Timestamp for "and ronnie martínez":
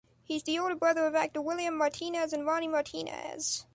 2.33-3.65